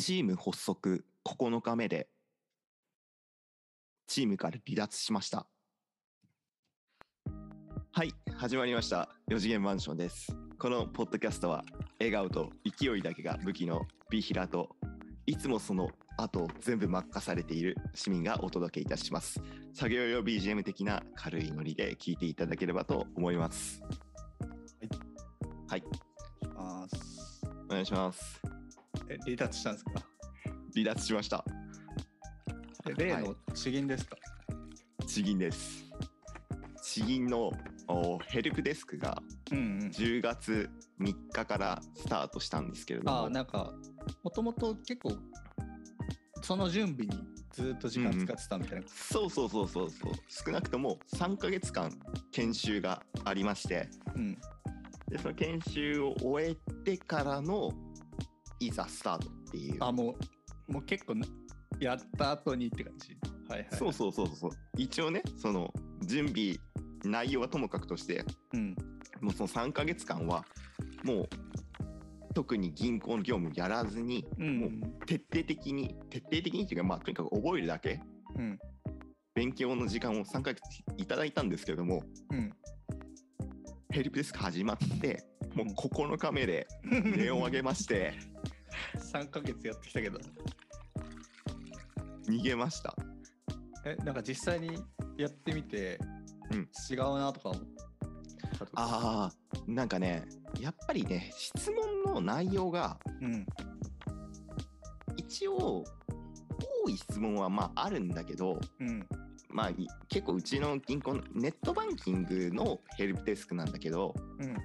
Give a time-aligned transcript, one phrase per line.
[0.00, 2.08] チーム発足9日目で、
[4.06, 5.46] チームから離脱しました。
[7.92, 9.10] はい、始まりました。
[9.30, 10.34] 4次元マンションです。
[10.58, 11.62] このポッドキャストは、
[11.98, 14.70] 笑顔と勢いだけが武器のビヒラと、
[15.26, 19.42] いつもその後を全部任されている市民がお届けいたします。
[19.74, 23.82] 作業用 BGM 的な軽いノリで聞いていただければと思います。
[25.68, 25.84] はい、し
[26.54, 27.42] ます。
[27.44, 28.39] お願いします。
[29.10, 29.92] え、離脱したんですか？
[30.74, 31.44] 離脱しました。
[32.88, 34.16] え例の詩吟ですか、
[35.06, 35.84] 地銀です。
[36.82, 37.52] 地銀の
[37.88, 39.78] おヘルプデスクがうんうん。
[39.88, 40.70] 10月
[41.00, 43.74] 3日からスタートしたんですけれども、ああ、なんか、
[44.22, 45.16] もともと結構、
[46.42, 48.86] その準備にずっと時間使ってたみたいな。
[48.88, 51.90] そうそうそうそうそう少なくとも3ヶ月間
[52.32, 54.38] 研修がありましてうん。
[55.08, 56.54] でその研修を終え
[56.84, 57.70] てからの
[58.60, 60.14] いざスタートっていうあ、も
[60.68, 61.26] う、もう結構な、
[61.80, 63.16] やった後にって感じ。
[63.48, 63.68] はいはい。
[63.72, 66.56] そうそうそうそう一応ねその準備
[67.04, 68.76] 内容はともかくとしてうん。
[69.20, 70.44] もうその3ヶ月間は
[71.02, 71.28] もう
[72.32, 74.58] 特に銀行の業務やらずにうん。
[74.60, 74.70] もう
[75.06, 78.00] 徹底的に徹底的にっていうかまあとにかく覚えるだけ
[78.36, 78.58] うん。
[79.34, 80.60] 勉強の時間を3ヶ月
[80.98, 82.52] いただいたんですけれどもうん。
[83.90, 88.12] ヘルプデスク始まってもう9日目で 値を上げまして
[88.96, 90.18] 3ヶ月やってきたけど。
[92.28, 92.94] 逃げました
[93.84, 94.78] え、なんか実際に
[95.16, 95.98] やってみて、
[96.50, 97.62] うん違うなとか思っ
[98.58, 98.70] たとか。
[98.74, 100.24] あーなんかね
[100.60, 103.46] やっぱりね質問の内容がうん。
[105.16, 105.84] 一応
[106.84, 109.06] 多い質問はまああるんだけどうん。
[109.48, 114.56] まあい結構うちの銀行のネットバンキングのヘルプデスクなんだけどうん。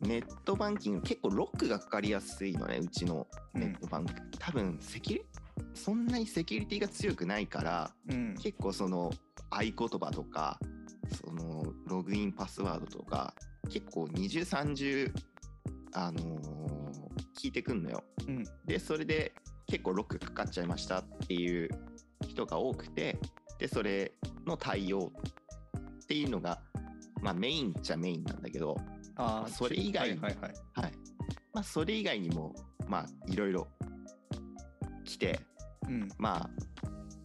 [0.00, 5.22] ネットバンキング結構ロックがかかりやすいのねうちのネットバンク、多分セキュリ
[5.74, 8.34] そんなにセキュリティが強くないからうん。
[8.42, 9.10] 結構その
[9.50, 10.58] 合言葉とか
[11.24, 13.34] そのログインパスワードとか
[13.70, 15.12] 結構二重三重
[15.92, 16.36] あのー
[17.38, 18.44] 聞いてくんのようん。
[18.66, 19.32] でそれで
[19.66, 21.70] 結構ロックかかっちゃいましたっていう
[22.26, 23.18] 人が多くて
[23.58, 24.12] でそれ
[24.46, 25.12] の対応
[26.02, 26.60] っていうのが
[27.20, 28.76] まあメインっちゃメインなんだけど
[29.16, 30.52] ああ、それ以外はいはい
[31.52, 32.54] まあそれ以外にも
[32.86, 33.68] まあいろいろ
[35.04, 35.40] 来て
[35.88, 36.08] うん。
[36.18, 36.50] まあ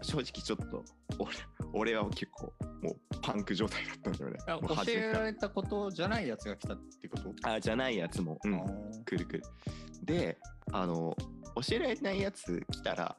[0.03, 0.84] 正直ちょっと
[1.19, 1.31] 俺
[1.74, 4.40] 俺は結構もうパンク状態だったんだよね。
[4.47, 9.44] 教えらられたことじゃないやつが来たってこと、あじゃないやつも、うん、くるくる。
[10.03, 10.38] で
[10.72, 11.16] あの
[11.56, 13.16] 教えられないやつ来たら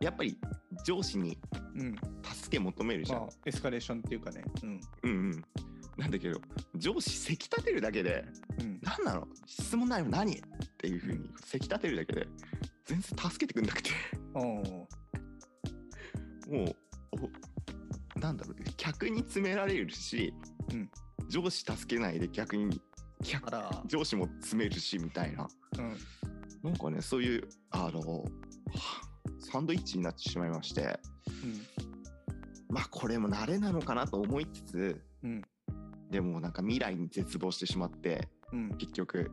[0.00, 0.38] やっぱり
[0.84, 1.38] 上司に
[1.76, 1.96] うん。
[2.22, 4.42] 助け求めるじゃん、まあ、エスカレーションっていうかね。
[4.62, 4.80] うん。
[5.02, 5.44] うんうん
[5.96, 6.40] なんだけど
[6.74, 8.24] 上司せき立てるだけで
[8.58, 8.80] うん。
[8.82, 9.28] 何なの？
[9.46, 10.32] 質問内容何？
[10.32, 10.40] っ
[10.78, 12.26] ていうふうにせき立てるだけで
[12.84, 13.90] 全然助けてくんなくて。
[14.34, 14.86] も
[16.48, 16.74] う
[18.16, 20.32] おなんだろう客に詰められるし、
[20.70, 20.90] うん。
[21.28, 22.80] 上司助けないで逆に。
[23.86, 25.48] 上司も詰めるしみたいな。
[25.78, 25.96] うん。
[26.62, 28.24] なんかねそういうあのは
[29.38, 30.98] サンドイッチになってしまいまして。
[32.68, 35.42] まあこれも慣れなのかなと思いつつうん。
[36.12, 38.58] でもなんか未来に絶望してしまってうん。
[38.70, 38.76] うん。
[38.76, 39.30] 結局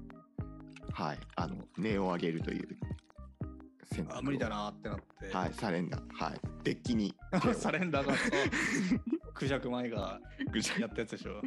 [0.93, 2.67] はいあの値を上げるという
[3.91, 5.35] 選択をあ、無理だなってなって。
[5.35, 7.13] はいサレンダーはいデッキに
[7.53, 8.13] サレンダーが、
[9.33, 10.19] クジャク前が
[10.51, 11.41] ぐちゃやったやつでしょ。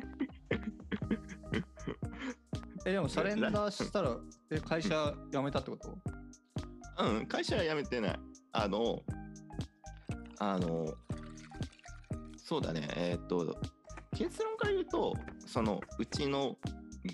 [2.85, 4.17] え、でもサレンダーしたら、
[4.51, 5.99] え会社辞めたってこと？
[6.99, 8.21] うん、会社は辞めてない。
[8.53, 9.03] あの、
[10.39, 10.93] あの、
[12.37, 13.57] そうだね、えーっと、
[14.17, 15.15] 結論から言うと、
[15.47, 16.57] その、うちの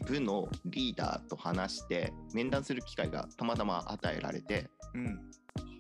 [0.07, 5.31] 部のリーダーと話して、面談する機会がたまたま与えられて、うん。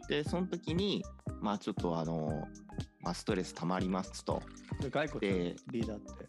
[0.09, 1.05] で、その時に、
[1.41, 2.47] まあちょっとあの、
[3.01, 4.43] まあ、ストレス溜まりますと。
[4.81, 6.27] で骸骨で、リーダーって。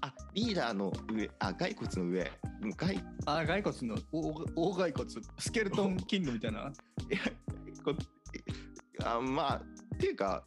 [0.00, 2.30] あ、リーダーの上、あ、骸骨の上、
[2.76, 5.10] 骸あ、骸骨の大大骸骨。
[5.38, 6.72] スケルトンキングみたいな。
[7.84, 7.94] こ
[9.04, 9.56] あまあ
[9.94, 10.44] っていうか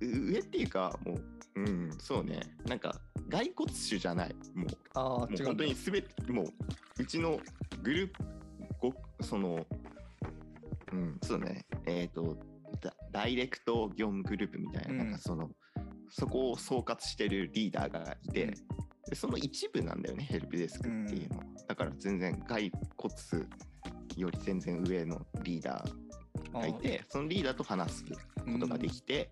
[0.00, 2.40] 上っていうかもううんそうね。
[2.66, 4.34] なんか骸骨種じゃない。
[4.54, 4.68] もう。
[4.94, 6.46] ああ、もう本当に全てもう
[6.98, 7.38] うちの
[7.82, 8.24] グループ
[8.80, 9.66] ごその
[10.92, 11.64] うんそうね。
[11.86, 12.36] えっ、と
[12.80, 14.98] ダダイレクト業務グループみたいな,、うん。
[14.98, 15.50] なんかその
[16.10, 18.54] そこを総括してるリーダーがいて、
[19.08, 23.14] でその一部なんだよねヘルプデスクっていうのは、だから全然骸骨
[24.16, 29.30] より全然上のリーダーがいてそのリーダーと話すことができて、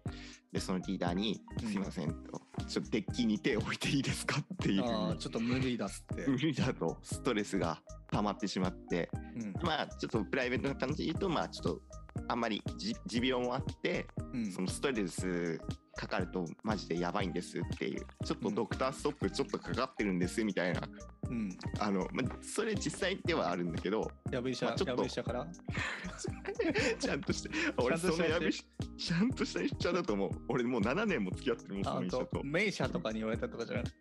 [0.52, 4.82] でそのリーダーに「うんすいません」と「ちょっとデッキに手を置いていいですか?」っていう
[5.18, 6.26] ちょっと無理だっつって。
[6.26, 9.54] 無理だとストレスが溜まってしまってうん。
[9.62, 11.82] まあちょっとプライベートな感じで言うとまあちょっと
[12.28, 15.60] あんまりじ持病もあってうんそのストレス
[15.96, 20.80] かかるとマジでやばいんですっていうちょっとドクターストップちょっとかかってるんですみたいな
[21.30, 21.58] うん。
[21.78, 24.90] あの、まあ、それ実際ではあるんだけどやぶ医者、まあちょっと。
[24.90, 25.46] やぶ医者から？
[26.98, 28.64] ちゃんとして俺そのやべし
[28.96, 30.30] ちゃんとした医者だと思う。
[30.48, 32.26] 俺もう7年も付き合ってるもんそあの医者と。
[32.38, 33.96] と、名車とかに言われたとかじゃなくて。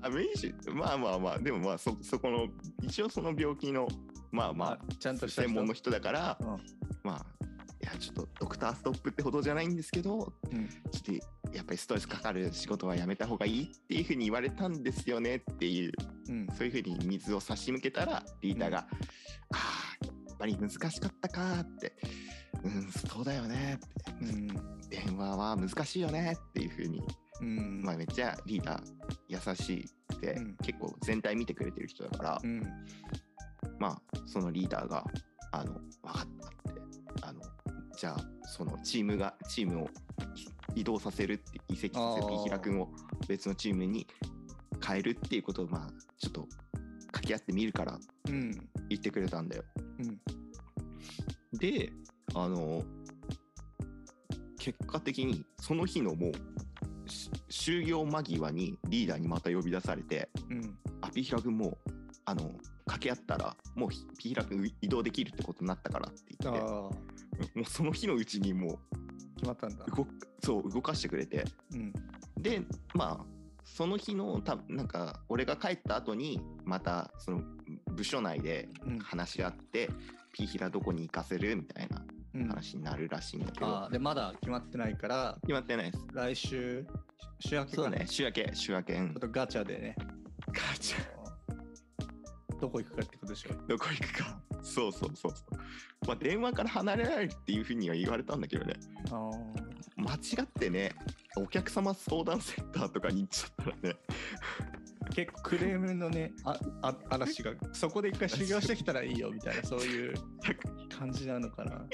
[0.00, 1.38] あメイシまあまあまあ。
[1.38, 2.46] でもまあそそこの
[2.82, 3.88] 一応その病気の
[4.30, 6.46] まあまあちゃんと専門の人だからうん。
[7.02, 7.26] まあ
[7.82, 10.68] いやちょっとドクターストップってほどじゃないんですけどうん。
[10.68, 15.92] ちょっとやっぱりストレスかかる仕事はやめた方がいいっていうふうに言われたんですよねっていう
[16.28, 16.46] うん。
[16.56, 18.78] そういうふうに水を差し向けたらリーダーが
[19.52, 21.94] 「ああやっぱり難しかったか」って
[22.64, 24.48] 「うんそうだよね」ってうん。
[24.88, 27.02] 電話は難しいよねっていうふうに、
[27.42, 27.82] うん。
[27.82, 28.82] まあ、めっちゃリーダー
[29.28, 32.62] 優しくて、うん結構全体見てくれてる人だから、うん。
[33.78, 35.04] まあそのリーダーが
[35.52, 36.80] 「あの分かった」って
[37.22, 37.42] あの
[37.96, 39.90] じゃあそのチームがチームを
[40.74, 42.88] 移動させるって移籍させあーピーヒラ君を
[43.28, 44.06] 別のチームに
[44.84, 46.48] 変えるっていうことをまあちょっと
[47.06, 47.98] 掛け合ってみるから
[48.28, 48.50] うん。
[48.88, 49.64] 言ってくれたんだよ。
[49.98, 51.58] うん。
[51.58, 51.92] で
[52.34, 52.82] あの
[54.58, 60.78] 結果的にその日のもうし終業間際にリーダーにまた呼び出されてうん。
[61.00, 61.78] 「あピーヒラ君もう
[62.24, 62.50] あの
[62.84, 66.90] 掛け合ったらもうピーヒラ君移動できるってことになったから」って言っても
[67.56, 68.80] うその日のうちにも
[69.36, 69.90] 決まったんだう。
[69.90, 71.92] 動くそう動かしてくれてうん。
[72.36, 72.62] で
[72.94, 73.37] まあ
[73.74, 77.42] その日のたなんか俺が帰った後にまたその
[77.92, 78.98] 部署内でうん。
[78.98, 79.90] 話し合って、
[80.32, 82.02] ピーヒラどこに行かせるみたいな
[82.34, 82.48] うん。
[82.48, 86.06] 話になるらしいんだけど、ああ、で、まだ決まってないから、決まってないです。
[86.12, 86.86] 来週、
[87.40, 89.96] 週明けかそうだね、週明け、週明け、うんちょっとガチャでね、
[90.48, 93.50] ガチャ、どこ行くかってことでしょ。
[93.68, 94.40] どこ行くか。
[94.62, 96.06] そうそうそうそう。
[96.06, 98.74] まあ、電話から離れられるっていうふうには言われたんだけどね、
[99.10, 99.30] あ
[99.96, 100.92] 間違ってね、
[101.36, 103.96] お客様相談センターとかに行っちゃったらね、
[105.00, 110.14] あ結構クレームのね、ああ嵐が、そこで一回修行してきたらいいよみたいな、そういう
[110.88, 111.84] 感じなのかな。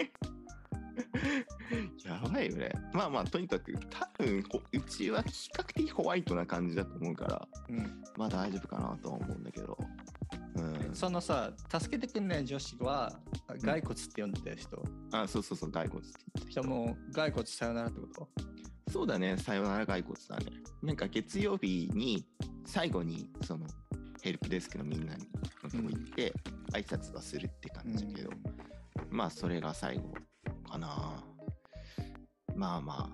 [2.05, 2.71] やばいよね。
[2.93, 8.03] まあまあ、とにかく、多分ほうちは比較的ホワイトな感じだと思うから、うん。
[8.17, 9.77] まあ大丈夫かなとは思うんだけど。
[10.57, 10.95] うん。
[10.95, 13.19] そのさ、助けてくんない女子は、
[13.63, 14.83] 骸骨って呼んでた人。
[15.13, 16.69] あ、そうそうそう、骸骨って言ってた人。
[16.69, 18.29] もう、骸骨さよならってこと？
[18.93, 20.63] そうだね、さよなら骸骨だね。
[20.83, 22.25] なんか月曜日に
[22.65, 23.67] 最後にその
[24.23, 25.27] ヘルプデスクのみんなに
[25.65, 26.33] のとこ行って
[26.73, 28.31] 挨拶はするって感じだけど、
[29.11, 30.15] まあそれが最後
[30.71, 31.25] かな。
[32.55, 33.11] まあま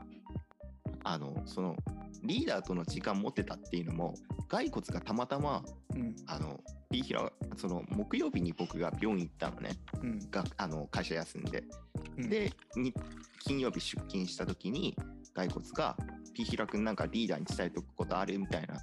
[1.02, 1.76] あ、あの、その
[2.24, 4.14] リーダーとの時間持ってたっていうのも
[4.48, 5.62] 骸骨がたまたま
[5.94, 6.14] うん。
[6.26, 6.60] あの
[6.90, 9.76] B ヒラその木曜日に僕が病院行ったのね。
[10.02, 10.30] うん。
[10.30, 11.64] があの会社休んで。
[12.18, 12.92] うん、でに
[13.44, 14.96] 金曜日出勤した時に
[15.34, 15.96] 骸骨が
[16.34, 18.76] 「ピーヒラ君なんかリーダーに伝えとくことある?」みたいな。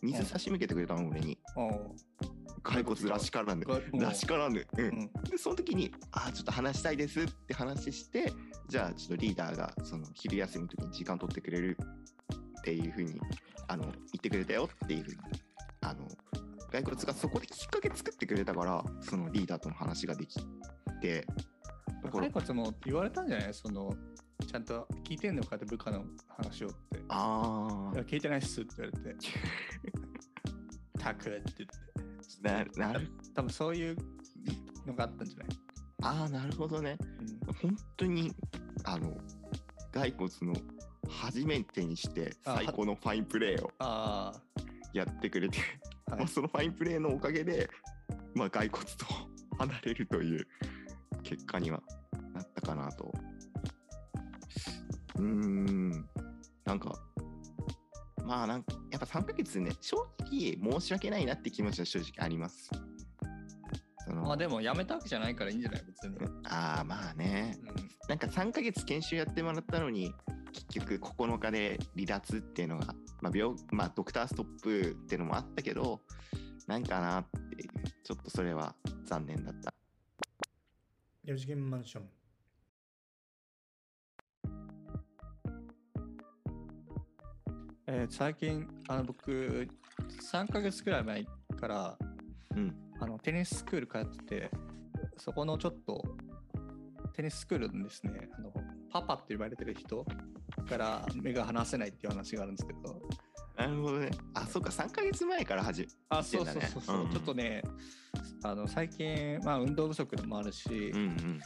[0.00, 1.36] 水差し向けてくれたの俺に。
[2.62, 3.64] 骸骨らしからぬ。
[3.64, 3.80] が。
[3.94, 5.12] らしからぬ、う、うんん。
[5.28, 8.32] でその時に「あーちょっと話したいです」って話して
[8.68, 11.76] じゃあちょっとリーダーがその昼休みの時に時間取ってくれる
[12.58, 13.20] っていうふうに
[13.66, 15.16] あの言ってくれたよっていうふうに
[15.80, 16.06] あの
[16.82, 20.40] 骸骨がそこできっかけ作ってくれたからそのリーダーとの話ができ
[21.00, 21.26] て
[22.02, 23.92] だから骸骨も言われたんじゃないその、
[24.46, 27.00] ちゃんと聞いてんのかって部下の話をって。
[27.08, 29.16] あいや、聞いてないっすって言われて。
[30.98, 31.88] タクって言って。
[32.44, 33.96] あななる多分そういう
[34.86, 35.48] のがあったんじゃない、
[36.02, 36.96] ああなるほどね
[37.60, 38.32] 本当に
[38.84, 39.16] あの
[39.92, 40.54] 骸骨の
[41.08, 43.72] 初めてにして最高のファインプレーを
[44.92, 45.58] やってくれて、
[46.10, 46.28] まあ、い。
[46.28, 47.68] そのファインプレーのおかげで、
[48.34, 49.06] まあ、骸骨と
[49.58, 50.46] 離れるという
[51.22, 51.82] 結果には
[52.34, 53.12] なったかなと。
[55.16, 55.90] うーん
[56.64, 56.94] なんか
[58.24, 59.96] まあなんかやっぱ3ヶ月ね正
[60.30, 62.70] 直申し訳ないなって気持ちは正直あります。
[64.04, 65.82] そのまあでも、やめたわけじゃないからいいんじゃない？
[65.86, 66.16] 別に。
[66.44, 70.14] ああまあねうんなんか3ヶ月研修やってもらったのに
[70.52, 76.00] 結局9日で離脱っていうのが、まあ病まあ、ドクターストップっていうのもあったけど
[76.66, 77.24] なんかなっ
[77.56, 77.70] ていう
[78.04, 79.72] ちょっとそれは残念だった。
[81.26, 82.08] 4次元マンション。
[87.86, 89.66] えー最近、あの僕、
[90.30, 91.24] 3ヶ月くらい前
[91.58, 91.98] から
[92.54, 92.74] うん。
[93.00, 94.50] あのテニススクール通ってて、
[95.16, 96.02] そこのちょっと
[97.14, 98.52] テニススクールにですね、あの
[98.90, 100.04] パパって呼ばれてる人
[100.68, 103.00] から目が離せないっていう話があるんですけど、
[103.56, 107.62] なるほどねあそうか3ヶ月前から始めあ、そうそうそうそう、うんうんちょっとね、
[108.44, 111.40] あの最近、まあ運動不足でもあるし、うんうん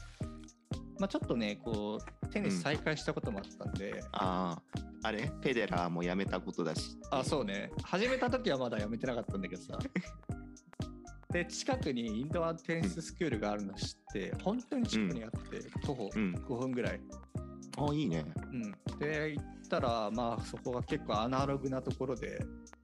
[0.99, 4.57] まあ、ちょっとね、こう、テニス再開したこともあったんで、あ
[5.03, 5.27] あ、あれ？
[5.27, 6.97] フェデラーも辞めたことだし。
[7.11, 7.73] あ、そうね。
[7.83, 9.79] 始めた時はまだやめてなかったんだけどさ。
[11.33, 16.35] で、近くにインドアテニススクールがあるの知って、本当に近くにあって、徒歩うん。
[16.35, 17.01] 5分ぐらい。
[17.79, 18.25] あ、いいね。
[18.53, 18.75] うん。
[19.03, 22.39] で、行ったら、まあ、そこが結構アナログなところで、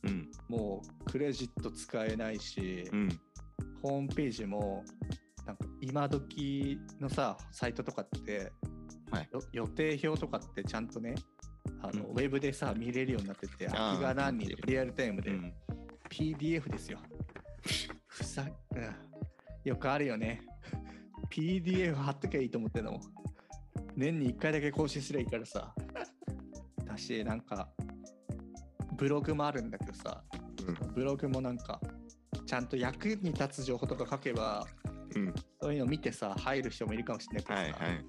[0.05, 0.31] うん。
[0.49, 3.09] もうクレジット使えないし、うん。
[3.83, 4.85] ホームページも、
[5.47, 8.53] なんか今時のさ、サイトとかって、
[9.11, 11.15] はいよ予定表とかってちゃんとね、
[11.81, 15.53] あのうんウェブでさ、見れるようになってて、空きが何人でリアルタイムで、うん
[16.11, 16.99] PDF ですよ。
[18.07, 18.49] ふざうん
[19.65, 20.43] よくあるよね。
[21.31, 23.01] PDF 貼っときゃいいと思ってんのもん。
[23.99, 25.75] 年に1回だけ更新すればいいからさ。
[26.85, 27.69] だし、なんか、
[28.97, 30.23] ブログもあるんだけどさ、
[30.95, 31.81] ブログもなんか、
[32.47, 34.65] ちゃんと役に立つ情報とか書けば、
[35.17, 35.35] うん。
[35.61, 38.05] そういうの見てさ、入る人もいるかもしれないけどさ、はいはい。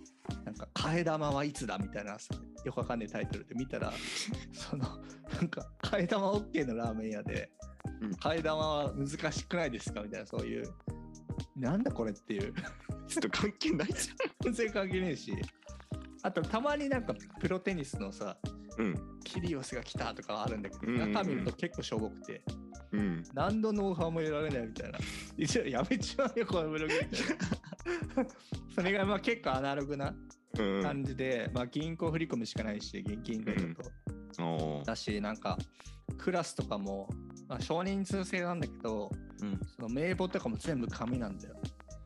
[0.45, 3.91] なんか、替え玉はいつだみたいなさ、よくわかんないタイトルで見たら、
[4.53, 4.85] その、
[5.33, 7.51] なんか、替え玉 OK のラーメン屋で、
[8.01, 8.11] うん。
[8.11, 10.71] 替え玉は難しくないですかみたいな、そういう、
[11.55, 12.53] なんだこれっていう、
[13.07, 14.11] ちょっと関係ないじ
[14.43, 15.33] 全然関係ねえし、
[16.23, 18.37] あと、たまになんか、プロテニスのさ。
[18.77, 18.95] うん。
[19.23, 22.41] キリオスが来たとかあるんだけど、うんうんうん中見ると結構しょぼくて、
[22.91, 23.23] うん。
[23.33, 24.99] 何のノウハウも得られないみたいな。
[25.37, 26.93] 一応やめちまうよ、このブログ。
[28.73, 30.15] それがまあ結構アナログな
[30.57, 30.81] うん。
[30.81, 34.43] 感じで、まあ銀行振り込むしかないし、現金だと。
[34.43, 35.57] おーだし、なんか、
[36.17, 37.09] クラスとかも、
[37.47, 39.09] まあ、少人数制なんだけど、
[39.41, 39.59] うん。
[39.75, 41.55] その名簿とかも全部紙なんだよ。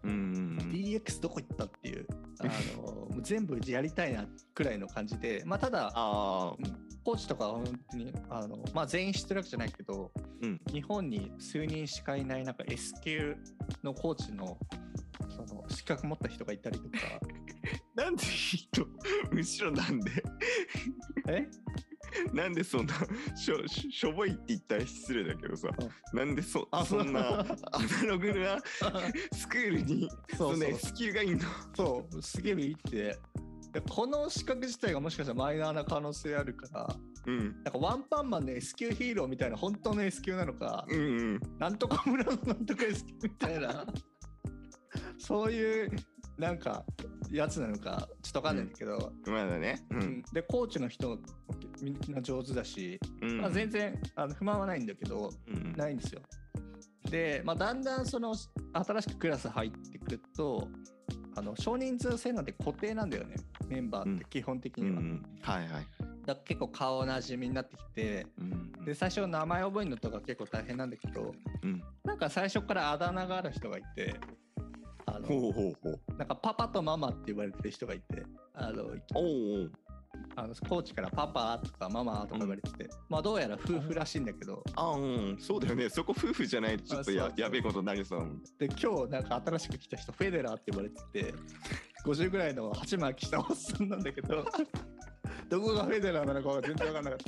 [0.03, 0.57] うん。
[0.71, 2.07] DX どこ行ったっていう、
[2.39, 2.45] あ
[2.77, 5.91] の全部やりたいなくらいの感じで、まあただ。
[7.05, 10.61] コーチとかは本当に、あのまあ全員知ってるわけじゃないけど、うん。
[10.71, 13.35] 日本に数人しかいないなんか S 級
[13.83, 14.57] のコーチの
[15.29, 16.97] その資格持った人がいたりとか
[17.95, 18.87] なんで人、
[19.31, 20.11] むしろなんで、
[21.27, 21.47] え？
[22.33, 22.93] なんでそんな、
[23.35, 25.69] しょ、しょぼいって言ったら失礼だけどさ、
[26.13, 28.57] なんでそ、あそんなアナログな
[29.33, 30.53] スクールに、そうそう。
[30.53, 31.39] その S 級がいいの。
[31.75, 32.21] そう。
[32.21, 33.19] すげえビビって。
[33.73, 37.63] でこの資格自体がもしかしたらマイナーな可能性あるからうん。
[37.63, 41.39] なんかワンパンマンの S 級ヒーローみたいな本当の S 級なのか、うんうん。
[41.57, 43.85] なんとか村のなんとか S 級みたいな。
[45.17, 45.91] そういう
[46.37, 46.85] なんか
[47.33, 49.83] やつなのかちょっとわかんないんだけど、まだね。
[49.89, 50.23] ううんん。
[50.31, 51.17] でコーチの人
[51.81, 53.41] みんな上手だし、うん。
[53.41, 55.73] まあ、全然あの不満はないんだけどうん。
[55.75, 56.21] ないんですよ。
[57.09, 60.67] で、まあ、だんだんその新しくクラス入ってくると
[61.35, 63.35] あの少人数制なんて固定なんだよね
[63.67, 64.99] メンバーって基本的には。
[64.99, 65.25] うんうん。
[65.41, 65.87] はいはい。
[66.25, 68.85] だ結構顔なじみになってきてうん。
[68.85, 71.81] で最初名前覚えるのとか結構大変なんだけどうん。
[72.03, 74.15] なんか最初からあだ名がある人がいて
[75.05, 75.99] あのほうほうほう。
[76.17, 79.71] なんかパパとママって言われてる人がいてあのおうおう。
[80.35, 85.37] あのコーチからパパとかママとか言われてて、まあどうやら夫婦らしいんだけどあうん。
[85.39, 85.89] そうだよね。
[85.89, 88.41] そこ夫婦じゃないとちょっとややべえことになりそう。
[88.59, 91.33] で今日なんか新しく来た人フェデラーって呼ばれてて
[92.05, 94.45] 50ぐらいの鉢巻きしたおっさんなんだけど
[95.49, 97.19] どこがフェデラーなのかが全然分かんなかっ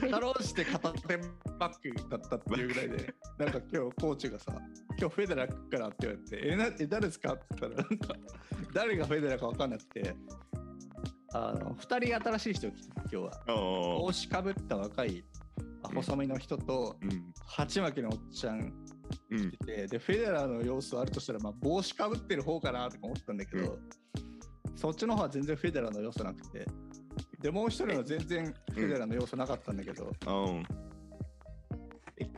[0.00, 1.16] たかろうして片手
[1.58, 4.54] バッグだったっていうぐらいでなんか今日コーチがさ
[5.00, 8.14] 「今日フェデラーから」って言われて「えなえ誰ですか?」って言ったらなんか
[8.74, 10.14] 誰がフェデラーか分かんなくて
[11.32, 13.44] あの2人新しい人が来てて今日は。
[13.46, 15.24] 帽子かぶった若い
[15.82, 17.32] あ細身の人とうん。
[17.46, 18.72] 鉢巻きのおっちゃん
[19.30, 19.50] うん。
[19.52, 23.78] てでフェデラーの様子あるとしたら、まあ、帽子かぶってる方かなとか思ったんだけど、
[24.76, 26.66] そっちの方は全然フェデラーの要素なくて
[27.40, 30.12] でもう一人は全然フェデラーの要素なかったんだけど、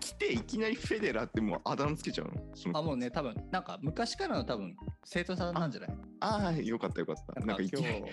[0.02, 2.32] 来ていきなりフェデラーってもうあだ名つけちゃうの？
[2.54, 5.90] そのあもうね多分なんか昔からの多分生徒さんなんじゃない？
[6.20, 7.40] ああ、よかったよかった。
[7.40, 8.12] なんかいき今日なり。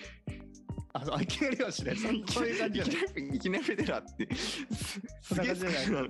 [0.93, 2.99] あそういきなりはしないそそういう感じいじゃな
[3.31, 3.35] い。
[3.35, 4.27] いきなりフェデラーって。
[5.21, 6.07] そんな感じじゃない。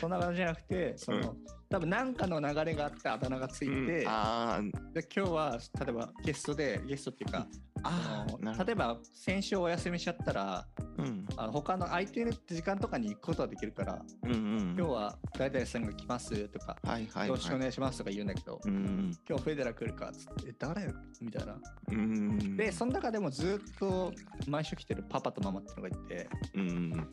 [0.00, 1.36] そんな感じじゃなくてその、
[1.68, 3.86] 多分何かの流れがあってあだ名がついて、うん。
[3.86, 7.46] で今日は例えばゲストでゲストっていうか
[7.82, 10.66] あの例えば先週お休みしちゃったら
[10.98, 11.26] うん。
[11.36, 14.74] あの他の空いてる時間とかに行くことはできるから、うんうん。
[14.78, 19.16] 今日は誰々さんが来ますとか、はいはいよろしくおはい願いしますとか言うんだけど、うん。
[19.28, 20.92] 今日フェデラ来るかっつって、え誰？
[21.20, 21.56] みたいな。
[21.90, 22.56] うん。
[22.56, 24.12] で、その中でもずっと
[24.46, 27.08] 毎週来てるパパとママっていうのがいて、うん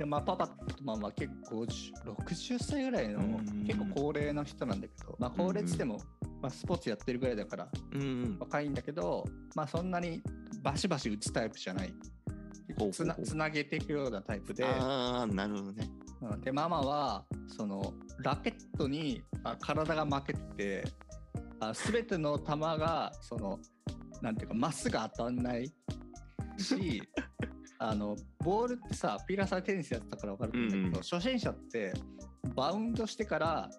[0.00, 6.00] でまあ、パパとママは結構50 60歳ぐらいのうん結構高齢の人なんだけど、まあ、高齢っつっても、
[6.40, 10.22] まあ、スポーツやってるぐらいだからうん若いんだけど、まあ、そんなに
[10.62, 11.92] バシバシ打つタイプじゃない。
[12.92, 15.90] つなつなげていくようなタイプで、ああなるほどね。
[16.22, 16.40] うん。
[16.40, 20.84] でママはそのラケットにあ体が負けてて
[21.58, 23.58] あ全ての球がその
[24.22, 25.70] なんていうかまっすぐ当たんない
[26.56, 27.02] し
[27.82, 31.02] あのボールってさピーラーさんテニスやってたから分かると思うんだけど、うんうん。
[31.02, 31.94] 初心者って
[32.54, 33.70] バウンドしてから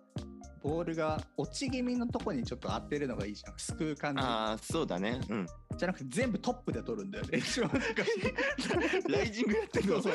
[0.64, 3.54] ボールが落ち気味のとこにちょっと当てるのがいいじゃん。
[3.58, 4.22] すくう感じ。
[4.22, 5.20] ああ、そうだね。
[5.30, 5.48] うん。
[5.78, 7.38] じゃなくて全部トップで取るんだよね。
[7.38, 10.02] 一番難しいライジングやってるの？
[10.02, 10.14] そう。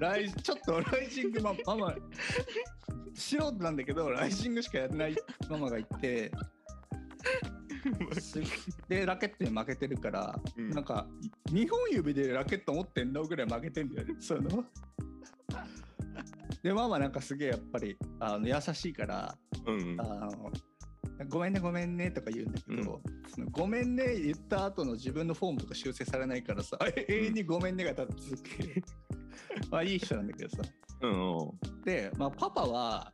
[0.00, 1.94] ライちょっとライジングマママ
[3.14, 5.16] 素人なんだけどライジングしかやらない
[5.50, 6.32] ママがいて。
[7.44, 7.51] す
[8.88, 10.70] でラケットに負けてるから、うん。
[10.70, 11.06] なんか
[11.50, 14.42] 2本指でラケット持ってんのぐらい負けてんだよね その。
[16.62, 19.36] でママなんかすげえやっぱりあの優しいから
[19.66, 20.52] うんあの
[21.28, 28.48] ごめんねごめんねとか言うんだけど、そのごめんね言った後の自分のフォームとか修正されないからさ 永遠にごめんねがただ続く
[29.70, 30.62] まあいい人なんだけどさ。
[31.02, 31.82] うんうん。
[31.84, 33.12] で、まあ、パパは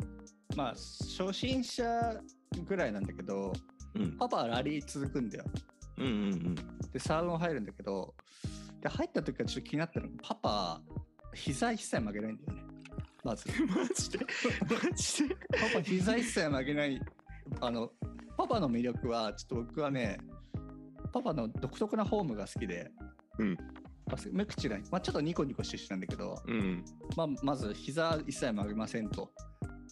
[0.56, 2.20] まあ初心者
[2.66, 3.52] ぐらいなんだけど
[3.94, 4.16] うん。
[4.18, 5.44] パパはラリー続くんだよ。
[5.98, 6.54] うんうんうん。
[6.92, 8.14] でサーブも入るんだけど
[8.80, 10.08] で入った時からちょっと気になったの。
[10.08, 10.80] がパパ
[11.34, 12.64] 膝一切曲げないんだよね。
[13.24, 13.48] まず。
[13.66, 14.18] マジで？
[14.90, 15.34] マジで？
[15.34, 17.00] パパ膝一切曲げない。
[17.60, 17.92] あの
[18.36, 20.18] パパの魅力はちょっと僕はね
[21.12, 22.90] パパの独特なフォームが好きで、
[23.38, 23.56] うん。
[24.06, 26.84] まあ無口な、まあ、ちょっとニコニコしてる人なんだけど、うん。
[27.16, 29.30] まあ、まず膝一切曲げませんと、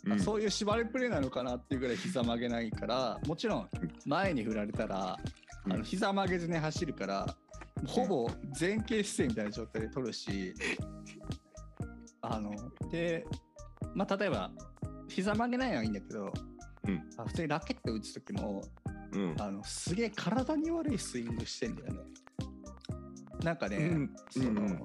[0.06, 3.68] うんそういう縛りプレーなのかなっていうぐらい膝曲げないからもちろん
[4.04, 5.18] 前に振られたら、
[5.66, 7.26] うんあの膝曲げずに走るから
[7.88, 10.54] ほぼ前傾姿勢みたいな状態で取るし
[12.22, 12.52] あの
[12.88, 13.26] で
[13.92, 14.52] まあ例えば
[15.08, 16.32] 膝曲げないのはいいんだけど、
[16.86, 18.62] うんあ普通にラケット打つ時も
[19.12, 19.34] うん。
[19.38, 22.00] あのすげえ体に悪いスイングしてんだよね。
[23.42, 24.82] なんかね、うんその、うん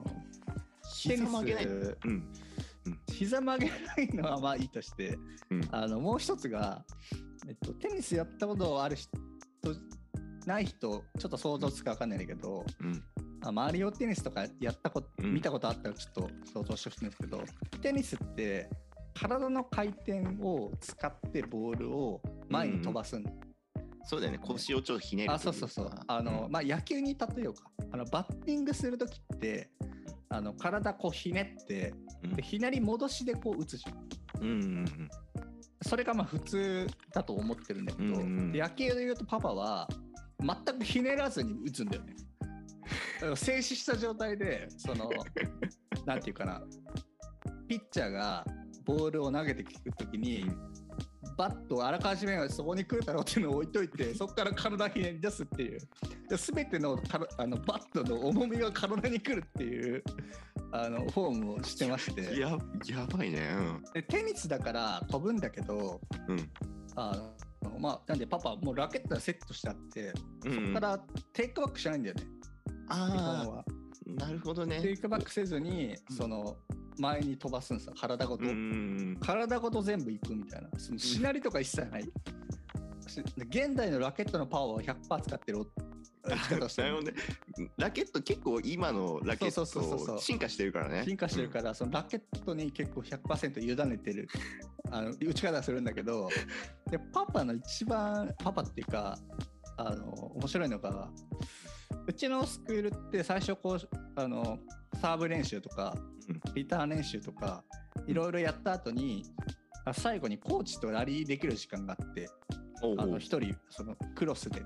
[0.93, 1.65] 膝曲げない。
[1.65, 2.33] うん。
[3.21, 5.15] 膝曲げないのはまあいいとして、
[5.51, 5.67] うん。
[5.71, 6.83] あのもう一つが、
[7.47, 9.11] えっと、テニスやったことある人
[10.47, 13.03] ない人ちょっと想像つくか分かんないんだけど、うん。
[13.43, 15.35] あマリオテニスとかやったこと、うん。
[15.35, 17.43] 見たことあったらちょっと想像してほしいんですけど
[17.79, 18.67] テニスって
[19.13, 23.23] 体の回転を使ってボールを前に飛ばすん。
[23.23, 23.31] だ
[24.03, 24.39] そうだよね。
[24.39, 25.89] 腰をちょっとひねるあそうそうそう。
[25.91, 29.69] かあの、まあ野球に例えようかあのバッティングする時って
[30.31, 32.35] あの体こうひねってうん。
[32.35, 34.43] でひねり戻しでこう打つじゃん。
[34.43, 34.85] うんうん
[35.83, 38.51] それがまあ普通だと思ってるんだけど、うんうん。
[38.51, 39.87] で野球で言うとパパは
[40.39, 42.15] 全くひねらずに打つんだよね。
[43.35, 45.09] 静止した状態でその
[46.05, 46.61] なんていうかな。
[47.67, 48.45] ピッチャーが
[48.83, 50.45] ボールを投げてくる時に、
[51.41, 55.79] バットをあらかじめそこに来るだろうっていうのを置いといて そこから体ひねり出すっていう
[56.29, 60.03] で全てのからあのバットの重みが体に来るっていう
[60.71, 62.39] あのフォームをしてましてうん。
[62.39, 62.49] や
[62.85, 63.49] やばいね。
[63.93, 66.37] でテニスだから飛ぶんだけどうん。
[66.37, 66.49] うん。
[66.95, 70.13] あのまあなんでパパもうラケットがセットしてあって、
[70.45, 70.99] うんうんそこから
[71.33, 72.23] テイクバックしないんだよね
[72.87, 72.95] あ
[73.49, 73.65] は。
[73.67, 74.79] あ、なるほどね。
[74.79, 76.57] テイクバックせずにその
[76.97, 77.93] 前に飛ばすんですよ。
[77.99, 78.49] 体ごと、うん。
[78.49, 80.69] うん体ごと全部いくみたいな。
[80.77, 82.09] そのしなりとか一切ない、し
[83.37, 85.59] 現代のラケットのパワーを100%使ってる
[86.23, 87.13] 打ち方をしてるね。
[87.77, 91.03] ラケット結構今のラケット進化してるからね。
[91.05, 94.27] 進化してるから、そのラケットに結構100%委ねてる。
[94.91, 96.29] あの打ち方するんだけど
[96.89, 99.17] でパパの一番パパっていうか
[99.77, 101.09] あの面白いのが
[102.05, 104.59] うちのスクールって最初こうあの
[105.01, 105.95] サーブ練習とか
[106.29, 107.63] うんリターン練習とか
[108.07, 109.25] いろいろやった後に
[109.85, 112.29] あ最後にコーチとラリーできる時間があって
[112.83, 114.61] おうおうあの一人そのクロスで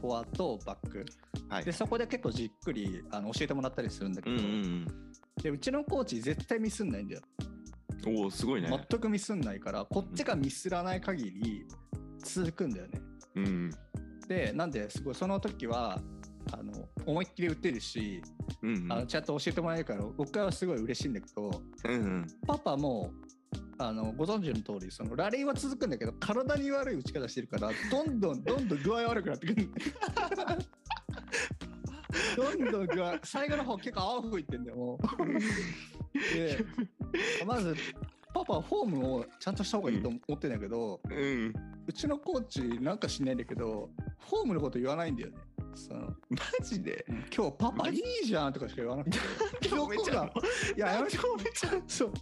[0.00, 1.04] フォアとバック
[1.48, 1.72] はいで。
[1.72, 4.86] そこで結構じっくりあの教えてもらったりするんだけど、うんうん
[5.42, 7.22] でうちのコーチ絶対ミスんないんだよ
[8.06, 8.18] うん。
[8.18, 8.68] おお、すごいね。
[8.68, 11.66] 全くミスんないからこっちがミスらない限り
[12.22, 13.00] 続くんだよね。
[13.36, 13.70] うん
[14.28, 16.00] でなんですごいその時は
[16.50, 18.22] あの思いっきり打てるし、
[18.62, 18.92] うんうん。
[18.92, 22.26] あのちゃんと教えてもらえるから僕はすごい嬉しいんだけどうんうん。
[22.46, 23.12] パパも
[23.78, 29.70] あのご存知の通りそのラリーは続くんだけど体に悪い打ち方してるからどんどん どんどん具合悪くなってくる
[32.36, 34.98] どんどん具合最後の方結構泡吹いてんだよもう。
[36.34, 36.64] で
[37.46, 37.74] まず
[38.34, 41.52] パパはフォームをちゃんとした方がいいと思ってんだけど、うん。
[41.86, 43.90] うちのコーチなんかしないんだけど
[44.30, 45.36] フォームのこと言わないんだよね。
[45.74, 47.04] そのマジで。
[47.34, 49.18] 今日パパいいじゃんとかしか言わなくて。
[49.68, 51.18] 今日めっちゃどこがいややめて
[51.86, 52.12] そう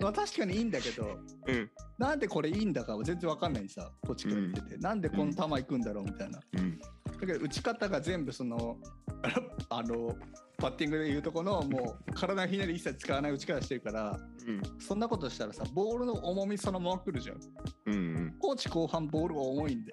[0.00, 1.70] まあ確かにいいんだけどうん。
[1.98, 4.60] なんでこれいいんだかは全然わかんないにさこっちから言って。
[4.62, 6.40] て、なんでこの球行くんだろうみたいな。
[6.54, 6.78] うん。
[6.78, 6.86] だ
[7.26, 8.78] けど打ち方が全部その
[9.70, 10.16] あの
[10.58, 14.62] バッティングでいうとこのもう体ひねり一切使わない打ち方してるからうん。
[14.80, 17.40] そんなことしたらさボールの重みそのままくるじゃん
[17.86, 18.36] うん。
[18.38, 19.92] コーチ後半ボールが重いんで。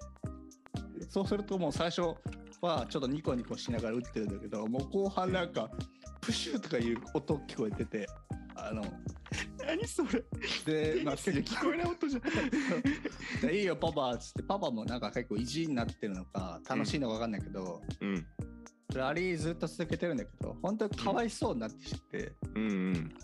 [1.09, 2.15] そうするともう最初
[2.65, 5.69] はちょっとニコニコしながら打ってるんだけど、もう後半なんか、
[6.21, 8.07] プシューとかいう音聞こえてて、
[8.55, 8.83] あの、
[9.65, 10.23] 何それ？
[10.65, 13.47] で、まあ、聞こえない音じゃん。
[13.47, 18.25] でいいよ、パパっつって、パパもなんか結構意地になってるのか、楽しいのか分かんないけど、うん。
[18.93, 23.15] ラリーずっと続けてるんだけど、本当にかわいそうになってきて、うんうん。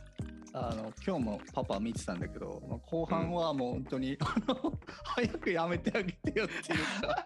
[0.53, 7.23] あの今日もパパ見てたんだけど、まあ後半はもう本当に、 あの早くやめてあげてよっていうか、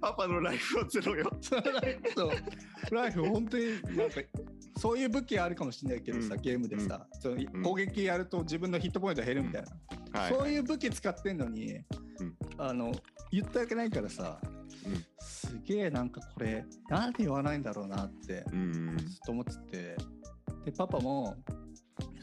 [0.00, 1.30] パパのライフをゼロよ。
[1.40, 2.32] そのライフと
[2.90, 3.64] ライフ本当に
[3.96, 4.20] なんか
[4.78, 6.40] そういう武器あるかもしれないけどさ、うん。
[6.40, 9.64] ゲームでさ、その攻撃やると自分のヒットポイント減るみたい
[10.12, 10.32] な、はい。
[10.32, 12.36] そういう武器使ってんのに、うん。
[12.56, 12.92] あの
[13.30, 15.04] 言ったわけないからさ、うん。
[15.18, 18.96] すげえなんかこれなんで言わないんだろうなってうんうん。
[18.96, 19.96] ずっと思ってて
[20.64, 21.36] でパパも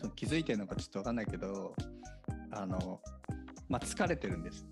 [0.03, 1.73] その気づいてるのかちょっとわかんないけど
[2.51, 2.99] あの
[3.69, 4.65] まあ疲れてるんです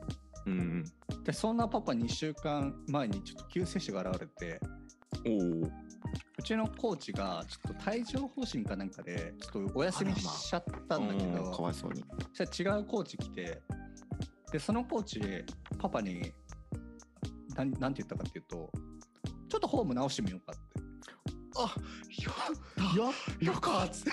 [0.45, 1.23] うんうん。
[1.23, 4.59] でそんなパパ2週間前にちょっと急性種が現れて
[5.25, 5.71] おお。
[6.37, 12.03] うちのコーチがちょっと帯状疱疹かなんかでちょっとお休みしちゃったんだけうんかどわいそうに。
[12.33, 13.61] そしたら違うコーチ来て
[14.51, 15.21] でそのコーチ
[15.77, 16.33] パパに
[17.55, 18.69] なんなんて言ったかっていうと
[19.47, 20.61] ちょっとフォーム直してみようかって
[21.57, 21.75] あ、
[23.45, 24.11] やったかっつって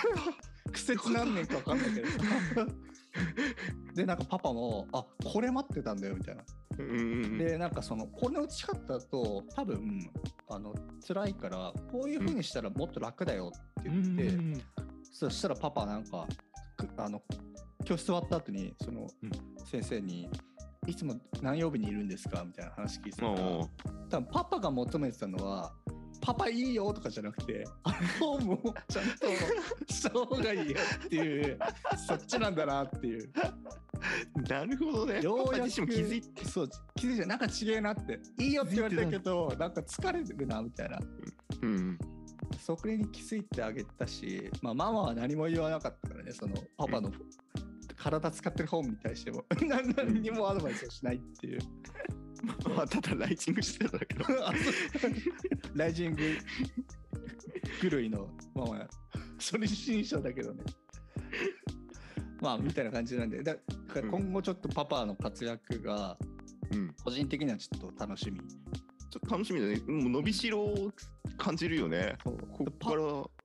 [0.73, 2.09] 苦節何年か分かんないけど。
[3.95, 6.45] でなんかパパもあこれ待ってたんだよみたいな。
[6.79, 7.39] うんうんうん。
[7.39, 10.11] でなんかそのこの打ち方だと多分
[10.49, 10.75] あの
[11.07, 14.63] 辛いからこういう風にしたらもっと楽だよって言って、うんうん
[15.11, 16.29] そしたらパパなんか
[16.77, 17.21] くあの
[17.85, 19.31] 教室終わった後にそのうん。
[19.67, 20.29] 先生に
[20.87, 23.39] 「いつも何曜日にいるんですか?」みたいな話聞いてたから
[24.09, 25.73] 多分パパが求めてたのは
[26.21, 30.77] 「パパいいよ」とかじゃなくて「あのフォームをちゃんとした方がいいよ」
[31.07, 31.59] っていう
[32.07, 33.31] そっちなんだなっていう
[34.49, 35.21] なるほどね。
[35.23, 36.45] ようやく気づいて。
[36.45, 40.99] そう気づいてなんか違えなっていいよって言われたけどなんか疲れてるなみたいな
[41.63, 41.99] うんうん。
[42.61, 47.11] そこに気づいてあげたし、まあ、ママは何も言わなかったからねそのパパの
[47.97, 51.61] 体使ってる本に対しても 何何にもアドバイスをしないっていう
[52.43, 54.25] まあただライチングしてただけど。
[54.47, 55.13] あそう
[55.75, 56.23] ライジング
[57.91, 58.89] 狂いのまあ
[59.39, 60.65] 初心者だけどね
[62.41, 63.61] まあみたいな感じなんでだだ
[63.95, 66.17] から今後ちょっとパパの活躍が
[66.71, 66.95] うん。
[67.05, 69.77] 個人的にはちょっと楽しみちょっと楽しみだね。
[69.87, 70.93] もう伸びしろを
[71.39, 72.17] 感じるよね。
[72.23, 73.03] そうこっから。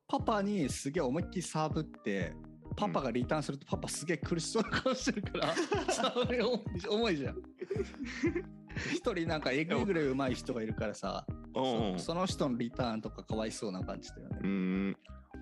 [0.07, 2.33] パパにすげえ思いっきりサーブって
[2.75, 5.55] パパがリターンするとパパすげえ苦しそうな顔してるから、
[5.89, 7.35] それ重い重いじゃん。
[8.91, 14.47] 一人なんかえぐいぐらい上手い人がいるからさ、うんうんそその人のリターンとかかわいそうな感じだよねう。
[14.47, 14.97] ん。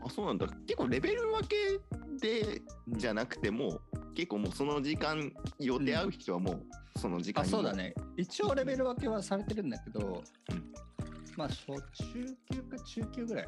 [0.05, 0.47] あ、そうなんだ。
[0.67, 1.79] 結構レベル分け
[2.19, 3.79] でじゃなくても、
[4.13, 7.93] 結構もうその時間予定合う人はもうその時間あにそうだね。
[8.17, 10.71] 一応レベル分けはされてるんだけど、うん
[11.37, 13.47] まあ初中級か中級ぐらい。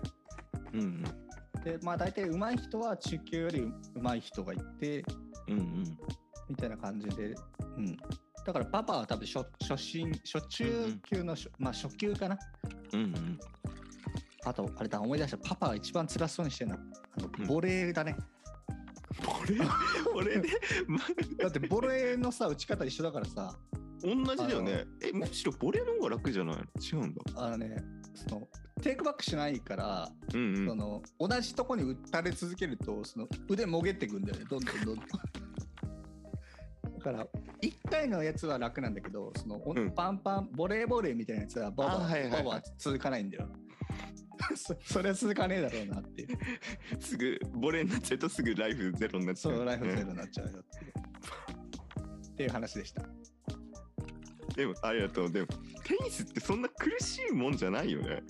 [0.74, 1.04] うんうん
[1.64, 5.04] で、まあ大体上手い人は中級より上手い人がいて、
[5.48, 5.98] うんうん
[6.50, 7.34] みたいな感じで、
[7.78, 7.98] うん。
[8.46, 12.38] だからパパは多分初初心、初中級の初、まあ初級かな。
[12.94, 13.40] うんうん
[14.46, 15.38] あと、あれだ、思い出した。
[15.38, 16.76] パパが一番辛そうにしてるの。
[16.76, 16.80] あ
[17.38, 18.18] うんの、ボレーだね。
[19.26, 19.56] これ
[20.12, 20.50] これで、
[20.86, 21.00] ま、
[21.42, 23.58] だって、ボレーのさ、打ち方一緒だからさ、
[24.02, 26.58] 同じだよねえむしろボレーの方が楽じゃない？
[26.86, 27.78] 違うんだあのね、
[28.16, 28.50] その、
[28.82, 35.08] テイクバックしないから、うんうんその、同じとこに打たれ続けると、その、腕もげってくんだよね、どんどんどんどん。
[37.04, 37.28] だから、
[37.62, 43.50] 1回のやつは楽なんだけど、その、おうんパンパン、ボレーボレーみたいなやつは、ババあはいはいはいババ続かないんだよ。
[44.56, 46.38] そそれは続かねえだろうなっていう。
[47.00, 50.94] すぐボレーになっちゃうとすぐライフゼロになっちゃそうう、ライフゼねロになっちゃうよっていう。
[52.34, 53.04] っていう話でした。
[54.56, 55.48] でもありがとうでも
[55.84, 58.24] テニスってそんな苦しいもんじゃないよね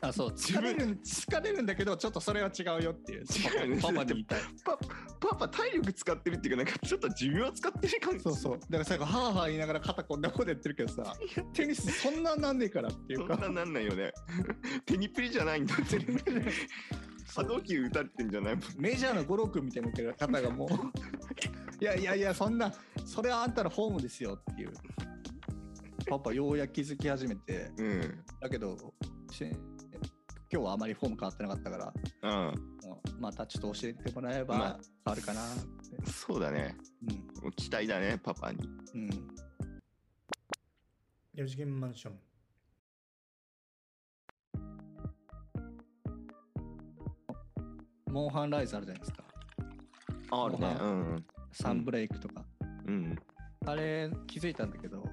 [0.00, 3.22] あ、そう、疲れるん、疲れるんだけど、ちょっとそれは違うよっていう。
[3.22, 4.40] 違うねパパに言いたい。
[4.64, 4.78] パ
[5.20, 8.58] パパ体力使ってるっていうかなんかちょっと寿命使ってる感じそうそう。
[8.58, 11.14] だから最後、はあはあ言いながら肩こんなことやってるけどさ、
[11.52, 13.34] テニスそんななんねえからっていうんか。
[13.34, 14.12] そななんないよね
[14.86, 15.98] テニプリじゃないんだって
[17.34, 20.68] 波動球打たれてんじゃないもんメジャーの五郎君みたいな方がもう、
[21.82, 22.72] いやいやいや、そんな、
[23.04, 24.72] それはあんたのフォームですよっていう。
[26.08, 28.24] パパ、ようやく気づき始めて、うん。
[28.40, 28.76] だけど、
[29.30, 29.44] し
[30.50, 31.92] 今日はあまりフォーム変わってなかったから、
[32.22, 32.48] うん。
[32.48, 32.54] うん。
[33.20, 35.56] またちょっと教えてもらえまばあ変わるかなっ
[36.04, 36.10] て。
[36.10, 36.76] そうだね。
[37.42, 38.58] もう期待だねパパに。
[38.94, 39.02] うん。
[39.02, 39.10] うん。
[41.36, 42.18] 4次元マンション。
[48.10, 49.24] モンハンライズあるじゃないですか。
[50.30, 50.60] ああるね。
[50.60, 52.42] まあうんサンブレイクとか。
[52.86, 53.18] うん。
[53.66, 55.04] あれ気づいたんだけど、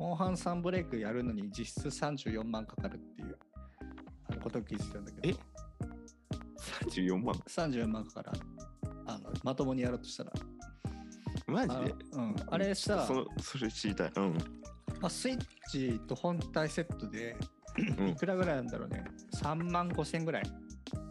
[0.00, 3.36] モンハンサンブレイクやるのに実質34万かかるっていう。
[4.42, 5.34] こと気づいたんだけど、え
[6.88, 8.32] ？34万？34万かから
[9.06, 10.32] あのまともにやろうとしたら。
[11.46, 11.94] マジで？
[12.14, 14.12] あうん、あれさ、そそれ知りたい。
[14.16, 14.34] うん。
[15.02, 15.38] まあ、スイッ
[15.70, 17.36] チと本体セットで
[17.98, 18.08] うん。
[18.08, 19.04] いくらぐらいなんだろうね。
[19.34, 20.42] 3万5千ぐらい。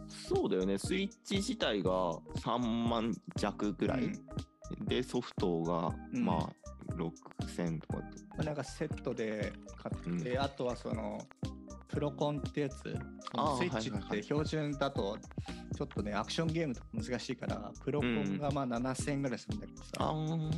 [0.08, 0.76] そうだよね。
[0.78, 4.10] スイッチ自体が3万弱ぐらい、
[4.80, 6.24] でソフトが、うん。
[6.24, 6.59] まあ
[7.00, 8.02] 6000とかま
[8.38, 11.18] あなんかセットで買って、あとはその
[11.88, 15.18] プロコンってやつスイッチって標準だと
[15.76, 20.50] ちょっとねアクションゲームとか難しいからプロコンがまあ7000円ぐらいするんだけどさ、あー。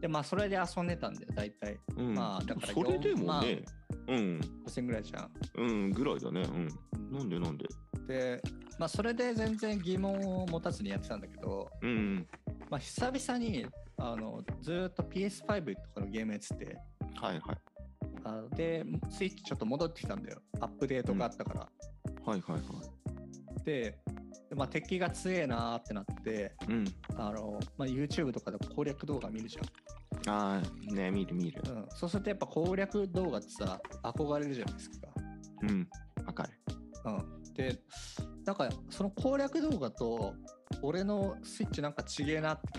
[0.00, 1.78] でまあそれで遊んでたんだよ大体。
[1.96, 2.14] うん。
[2.14, 3.62] まあだからそれでもね
[4.08, 4.40] うん。
[4.66, 5.30] 5000円ぐらいじゃん。
[5.56, 6.42] うんぐらいだね。
[6.42, 6.68] うん。
[7.10, 7.66] なんでなんで？
[8.06, 8.42] で
[8.78, 12.26] まあそれで全然疑問を持たずにやってたんだけどうん。
[12.68, 13.64] まあ久々に
[14.12, 16.78] あのずーっと PS5 とかのゲームやってて。
[17.20, 17.56] はいはい。
[18.24, 20.40] あでスイッチちょっと戻ってきたんだよ。
[20.60, 21.60] アップデートがあったから、
[22.24, 23.64] はいはいはい。
[23.64, 23.98] で、
[24.48, 26.84] でまあ、敵が強えなーってなってうん。
[27.16, 29.58] あの、まあ、YouTube とかで攻略動画見るじ
[30.28, 31.60] ああね見る見る。
[31.66, 34.96] ゃん、うん、そうするとやっぱ攻略動画ってさ憧れるじゃないですか、
[35.62, 35.88] うん。
[36.24, 36.50] わかる。
[37.04, 37.78] うん、で
[38.44, 40.34] なんかその攻略動画と
[40.82, 42.75] 俺のスイッチなんかちげえなって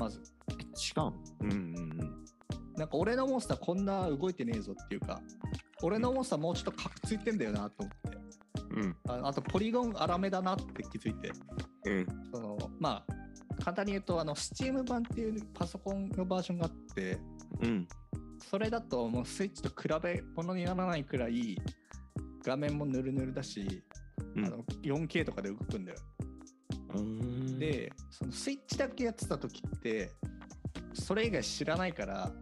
[0.00, 0.18] まず。
[0.18, 2.24] 違ううんうん
[2.76, 5.20] なんか俺のモンスターこんな動いてねえぞっていうか
[5.82, 8.18] 俺のモンスターもうちょっとカクついてんだよなと思って。
[8.70, 8.96] うん。
[9.08, 11.30] ああとポリゴン粗めだなって気づいて。
[11.84, 12.06] うん。
[12.32, 17.18] そのまあ簡単に言うとあの Steam 版っていうパソコンのバージョンがあって
[17.60, 17.88] うん。
[18.50, 21.58] それだともうスイッチと比べ物にならないくらい
[22.44, 23.82] 画面もヌルヌルだし、
[24.36, 24.44] うん。
[24.46, 25.98] あの 4K とかで動くんだよ。
[26.94, 30.10] うんでそのスイッチだけやってた時って
[30.94, 32.32] それ以外知らないから、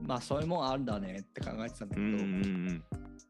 [0.00, 2.84] まあそういうもんあるんだねって考えてたんだけど、うんうん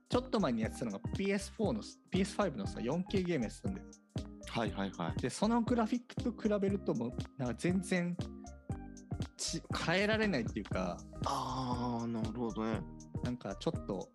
[0.06, 3.86] ちょっと前にやってたのが PS4 の PS5 のさ 4K ゲームやってたんだよ。
[4.48, 5.20] はいはいはい。
[5.20, 8.16] でそのグラフィックと比べるともうなんか全然
[9.36, 12.80] ち変えられないっていうかああなるほどね。
[13.24, 14.08] なんかちょっと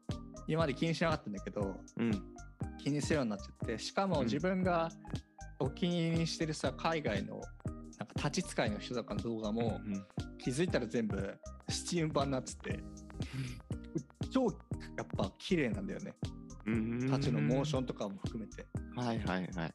[0.48, 2.12] 今まで気にしなかったんだけどうん。
[2.82, 4.26] 気にするようになっちゃってしかもうん。
[4.26, 4.90] 自分が
[5.60, 7.42] お気に入りにしてるさ海外の
[7.98, 10.06] なんか立ち使いの人とかの動画もうん
[10.38, 12.80] 気づいたら全部スチーム版になってて
[14.32, 14.44] 超
[14.98, 16.14] やっぱ綺麗なんだよね。
[16.66, 18.66] うん立ちのモーションとかも含めて。
[18.96, 19.74] はいはいはい。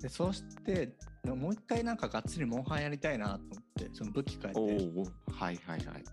[0.00, 4.90] でそうしてもう一回なんかがっつりモンハンやりたいなと思ってその武器変おえて。
[5.28, 6.04] おはいはいはい。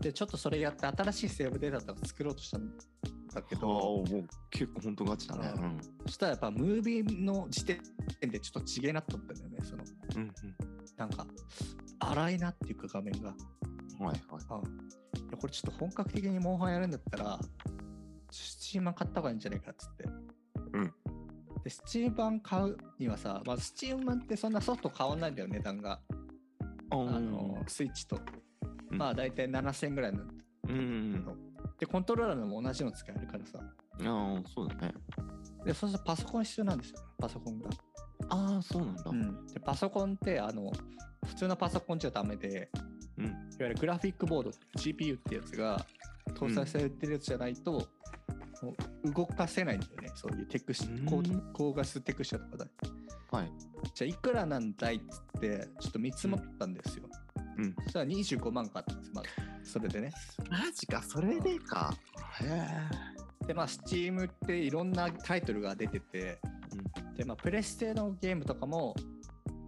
[0.00, 2.70] でちょっとそれやって新しいセーブデータとか作ろうとしたん
[3.28, 5.52] だけどもう結構本当ガチだね。
[5.56, 5.78] ううん。
[6.06, 7.80] そしたらやっぱムービーの時点
[8.22, 9.84] でちょっとちげえなと思ったんだよねその
[10.16, 10.32] うん
[10.96, 11.26] なんか
[12.00, 13.30] 荒いなっていうか画面が。
[14.00, 14.42] うんはいはい。
[14.50, 14.60] あ
[15.18, 17.38] いやこれちょっと本格的にモンハンやるんだったら
[18.30, 20.04] スチーム版買った方がいいんじゃないかっつって。
[20.72, 20.94] うん。
[21.64, 26.00] でスチーム版買うにはさ、まあ、スチーム版ってそんなソフト変わんないんだよ値段が。
[26.90, 28.20] ああのスイッチと、
[28.90, 28.98] うん。
[28.98, 30.34] まあ大体7000円ぐらいなんだ
[30.68, 31.37] うんうん
[31.78, 33.58] でコントローラーのも同じの使えるからさ。
[33.60, 34.94] うんああそうだね。
[35.64, 37.00] でそうするとパソコン必要なんですよ。
[37.18, 37.68] パソコンが、
[38.28, 39.02] ああそうなんだ。
[39.06, 40.72] うん、でパソコンってあの
[41.26, 42.70] 普通のパソコンじゃダメで
[43.18, 43.26] うん。
[43.26, 45.84] いわゆるグラフィックボード GPU ってやつが
[46.34, 50.10] 搭載されてるやつじゃないと、もう動かせないんだよね。
[50.14, 51.04] そういうテクスうん。
[51.04, 52.70] 高高画質テクスチャとかだ
[53.30, 53.52] はい。
[53.94, 57.08] じゃあいくらなんだいっつってちょっと見積もったんですよ、
[57.58, 57.74] うん。
[57.84, 59.28] そしたら25万かかったんですまず
[59.68, 60.10] それでね。
[60.50, 61.02] マジか。
[61.02, 61.94] それでか。
[62.40, 66.38] へでまあ Steam っていろんなタイトルが出てて、
[67.16, 68.94] でまあプレステのゲームとかも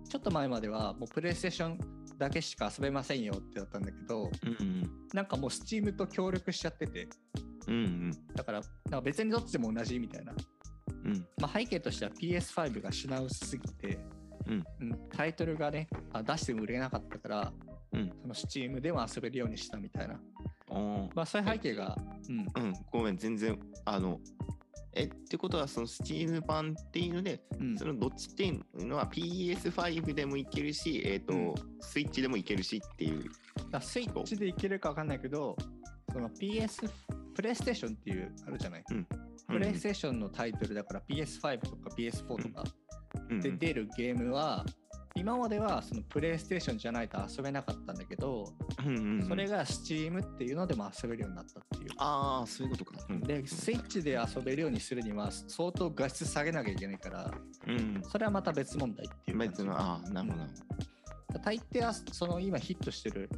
[0.09, 1.79] ちょっと前まではもうプレイステーション
[2.19, 4.91] だけしか遊べませんよってだったんだけどえうん。
[5.15, 7.09] なんかもう Steam と協力しちゃってて。
[7.69, 8.11] うんうん。
[8.35, 10.33] だからなんか別にどっちでも同じみたいな、
[11.05, 11.27] うん。
[11.41, 13.99] まあ、背景としては PS5 が品薄すぎて、
[14.47, 14.65] うん
[15.17, 17.53] タイトルがねあ出しても売れなかったから
[17.93, 18.13] うん。
[18.23, 20.21] その Steam でも遊べるようにしたみたいな、
[21.15, 21.97] まあ、そういう背景が、
[22.29, 22.39] うん。
[22.39, 22.73] うん。
[22.93, 24.21] ごめん全然あの
[24.93, 27.79] えってことはその Steam 版っていうのでうん。
[27.79, 31.55] そのどっちっていうのは PS5 でもいけるし、えっ、と、うん。
[31.81, 33.25] スイッチでもいけるしっていう。
[33.71, 35.57] だスイッチでいけるか分かんないけど
[36.13, 36.91] その PS
[37.35, 38.85] プレイステーションっていうあるじゃない、
[39.49, 42.65] プレイステーションのタイトルだから PS5 とか PS4 とか
[43.31, 43.41] うん。
[43.41, 44.65] で出るゲームは、
[45.21, 51.91] 今まではそのプレイステーションじゃないと遊べなかったんだけど、うんうんうんそれが Steam っていうのでも遊べるようになったっていう。
[51.99, 52.95] ああ、そういうことか。
[53.11, 57.31] うんで、スイッチで遊べるようにするには相当画質下げなきゃいけないから、
[57.67, 58.03] うん。
[58.03, 59.39] それはまた別問題っていう。
[59.39, 61.41] 別の、ああ、なるほど。
[61.45, 63.29] 大抵はその今ヒットしてる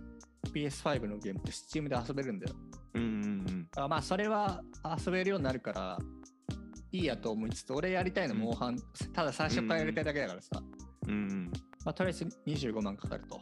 [0.54, 2.54] PS5 のゲームって Steam で遊べるんだよ。
[2.94, 4.62] うんうんあまあそれは
[5.04, 5.98] 遊べるようになるから
[6.92, 8.78] いいやと思いつつ、俺やりたいのモンハン、
[9.14, 10.62] ただ最初からやりたいだけだからさ、
[11.08, 11.50] うん
[11.84, 13.40] まあ、とりあえず25万かかると。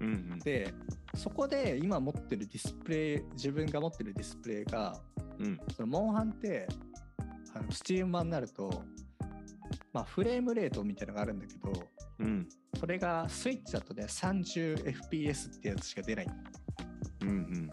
[0.00, 0.72] うんうんで、
[1.14, 4.98] そこで今持ってるディスプレイ、自分が持ってるディスプレイが、
[5.38, 6.66] うんそのモンハンって、
[7.54, 8.82] あのスチーム版になると、
[9.92, 11.72] まあ、フレームレートみたいなのがあるんだけど、
[12.20, 12.48] うん
[12.78, 16.26] それがスイッチだとね、30fps ってやつしか出ない。
[17.22, 17.70] うんうん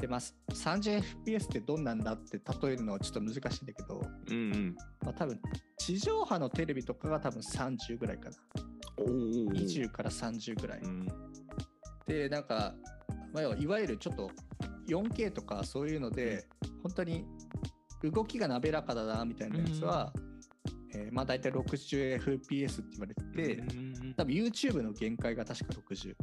[0.00, 5.38] で、まあ、30fps ってどんなんだって例えるのはちょっと難しいんだけど、うんうんまあ、多分
[5.76, 8.36] 地上波のテレビとかが多分30ぐらいかな。
[9.00, 9.06] おお
[9.52, 10.80] 20から30ぐらい。
[10.80, 11.08] うん。
[12.06, 12.74] で、なんか、
[13.32, 14.30] まあ、いわゆるちょっと
[14.88, 16.46] 4K とかそういうので、
[16.82, 17.24] 本当に
[18.02, 20.12] 動きが滑らかだなみたいなやつは、
[20.94, 26.14] えーまあ大体 60fps って言われてて、うん多分 YouTube の限界が確か60。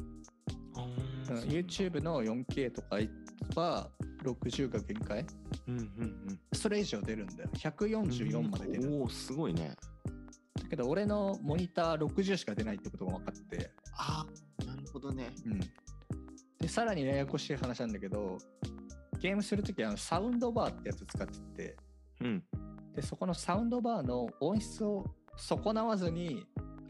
[0.76, 2.98] あうんー YouTube の 4K とか
[3.56, 3.90] は
[4.24, 5.26] 60が限界。
[5.68, 7.50] うんうんそれ以上出るんだよ。
[7.54, 8.94] うん144まで出る。
[8.94, 9.70] おおすごいね。
[9.70, 9.87] だ
[10.68, 14.26] けど俺のモニター60しか出ないってことが分かって、あ
[14.66, 15.60] なるほどねうん。
[16.60, 18.38] で、さらにややこしい話なんだけど、
[19.20, 21.78] ゲームするときはサウンドバーってやつ使ってて、
[22.22, 22.44] うん
[22.96, 26.46] で、そこのサウンドバーの音質を損なわずに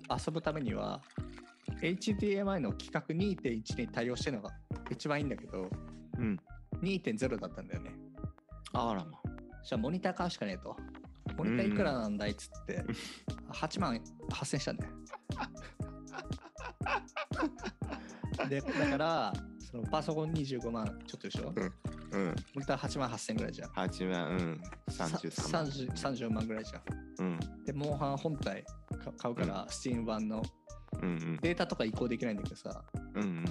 [0.09, 1.01] 遊ぶためには、
[1.81, 4.51] HDMI の規格2.1に対応してるのが
[4.89, 5.69] 一番いいんだけど、
[6.17, 6.39] うん
[6.81, 7.91] 2.0だったんだよね。
[8.73, 9.19] あらま
[9.63, 10.75] じゃあモニター買うしかねえと。
[11.37, 12.83] モニターいくらなんだいっつって、
[13.51, 14.93] 8万8000したんだよ。
[18.49, 21.73] で、だから、そのパソコン25万ちょっとでしょ、うん。
[22.11, 22.35] うん。
[22.55, 23.69] モニター8万8000ぐらいじゃん。
[23.71, 24.61] 8万うん。
[24.87, 25.65] 33万。
[25.65, 26.81] 30 34万ぐらいじゃん。
[27.19, 27.39] うん。
[27.65, 30.41] で、モンハン本体か買うから、スチーム版の。
[31.01, 31.37] うんうん。
[31.41, 32.83] データとか移行できないんだけどさ、
[33.15, 33.43] うんうん。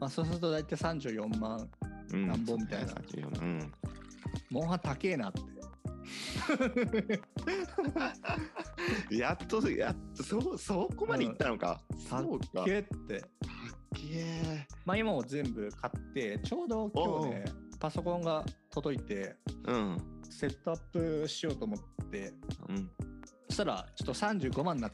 [0.00, 1.68] まあ、そうすると大体34万、
[2.12, 2.88] うんなんぼみたいな。
[2.88, 3.72] そうだね34うん。
[4.50, 5.51] モンハン高えなって。
[9.10, 11.80] やっとやっとそそこまでいったのか。
[12.08, 12.46] そうか。
[12.54, 13.20] 高えって。
[13.20, 13.30] かっ
[13.94, 17.44] けえまあ今も全部買って、ちょうど今日ね、
[17.78, 19.36] パソコンが届いて、
[19.66, 19.96] うん。
[20.30, 22.32] セットアップしようと思って、
[22.68, 22.90] うん。
[23.48, 24.90] そしたらちょっと35万にな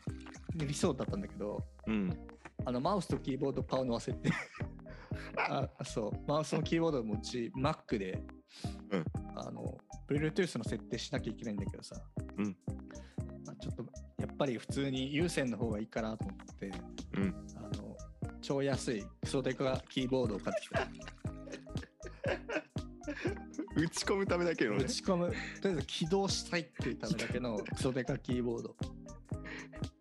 [0.55, 2.13] りそうだったんだけど、うん。
[2.65, 4.31] あのマウスとキーボード買うの忘れて、
[5.39, 8.23] あそう、マウスのキーボードもうち Mac で、
[8.91, 9.05] うん。
[9.37, 11.97] あの、Bluetooth の設定しなきゃいけないんだけどさ、
[12.39, 12.57] うん。
[13.47, 13.85] まあ、ちょっと
[14.19, 16.73] やっぱり普通に有線の方がいいかなと思って、
[17.15, 17.35] うん。
[17.57, 17.97] あの
[18.41, 20.89] 超安いクソデカキーボードを買ってきた。
[23.77, 24.85] 打ち込むためだけのね。
[24.85, 25.27] 打ち込む、
[25.63, 28.77] とりあえず起動したいっていうためだけのク ソデカキーボード。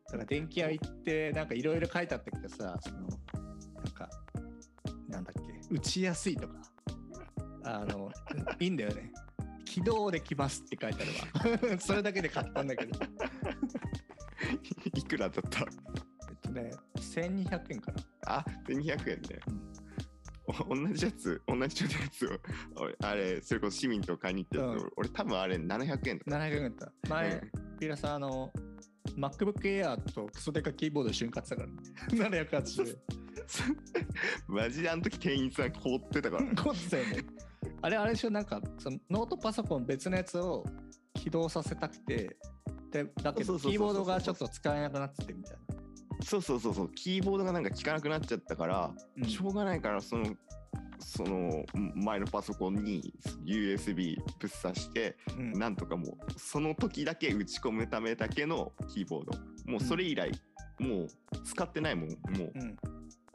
[0.07, 3.01] だから電気屋行って、なんかいろいろ書いてあったけどさ、その、
[3.75, 4.09] なんか、
[5.09, 6.55] なんだっけ、打ちやすいとか、
[7.63, 8.11] あの、
[8.59, 9.11] いいんだよね。
[9.77, 11.77] 起動できますって書いてあるわ。
[11.79, 12.99] それだけで買ったんだけど。
[14.95, 15.61] いくらだった？
[15.61, 18.03] えっとね、1200円かな。
[18.25, 19.39] あ1200円ね
[20.47, 22.39] お同じやつ同じやつを
[22.77, 27.09] 俺あれそれこそ市民と買いに行ったやつ、うん俺多分あれ700円だ700円だった。
[27.09, 27.41] 前、
[27.79, 28.51] ピーラさん、あの、
[29.17, 31.75] MacBook Air とクソデカキーボード一緒に買ってたからね。
[32.49, 32.95] 780円。
[34.47, 37.23] マジであの時店員さん凍ってたからね凝ってたよね。
[37.81, 40.65] あれ、あれでしょ、なんか、そのノートパソコン別のやつを
[41.13, 42.37] 起動させたくて、
[42.91, 45.75] でだけど、キーボードがちょっと使えなくなっててみたいな。
[46.23, 46.89] そうそうそうそう。
[46.93, 49.25] キーボードがなんか効かなくなっちゃったから、うん。
[49.25, 50.25] しょうがないからその
[50.99, 51.63] その
[51.95, 53.13] 前のパソコンに
[53.45, 55.51] USB ぶっ刺して、うん。
[55.53, 59.71] なんとかもうその時だけ打ち込むためだけのキーボード。
[59.71, 60.31] もうそれ以来、
[60.79, 61.07] もう
[61.43, 62.09] 使ってないもん。
[62.09, 62.15] も
[62.55, 62.77] うん。